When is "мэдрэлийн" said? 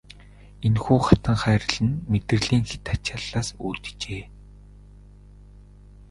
2.11-2.63